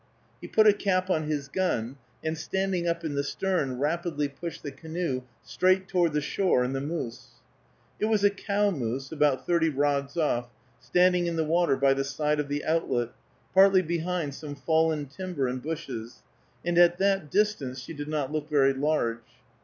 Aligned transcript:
He 0.41 0.47
put 0.47 0.65
a 0.65 0.73
cap 0.73 1.11
on 1.11 1.27
his 1.29 1.47
gun, 1.47 1.95
and, 2.23 2.35
standing 2.35 2.87
up 2.87 3.05
in 3.05 3.13
the 3.13 3.23
stern, 3.23 3.77
rapidly 3.77 4.27
pushed 4.27 4.63
the 4.63 4.71
canoe 4.71 5.21
straight 5.43 5.87
toward 5.87 6.13
the 6.13 6.21
shore 6.21 6.63
and 6.63 6.73
the 6.75 6.81
moose. 6.81 7.33
It 7.99 8.05
was 8.05 8.23
a 8.23 8.31
cow 8.31 8.71
moose, 8.71 9.11
about 9.11 9.45
thirty 9.45 9.69
rods 9.69 10.17
off, 10.17 10.49
standing 10.79 11.27
in 11.27 11.35
the 11.35 11.43
water 11.45 11.77
by 11.77 11.93
the 11.93 12.03
side 12.03 12.39
of 12.39 12.47
the 12.49 12.65
outlet, 12.65 13.09
partly 13.53 13.83
behind 13.83 14.33
some 14.33 14.55
fallen 14.55 15.05
timber 15.05 15.47
and 15.47 15.61
bushes, 15.61 16.23
and 16.65 16.79
at 16.79 16.97
that 16.97 17.29
distance 17.29 17.79
she 17.79 17.93
did 17.93 18.07
not 18.07 18.31
look 18.31 18.49
very 18.49 18.73
large. 18.73 19.19